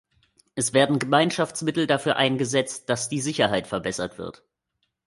Es 0.55 0.73
werden 0.73 0.97
Gemeinschaftsmittel 0.97 1.85
dafür 1.85 2.15
eingesetzt, 2.15 2.89
dass 2.89 3.07
die 3.07 3.21
Sicherheit 3.21 3.67
verbessert 3.67 4.17
wird. 4.17 4.43